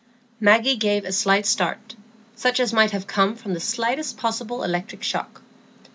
Maggie 0.39 0.77
gave 0.77 1.05
a 1.05 1.11
slight 1.11 1.45
start, 1.45 1.95
such 2.35 2.59
as 2.59 2.73
might 2.73 2.89
have 2.89 3.05
come 3.05 3.35
from 3.35 3.53
the 3.53 3.59
slightest 3.59 4.17
possible 4.17 4.63
electric 4.63 5.03
shock. 5.03 5.43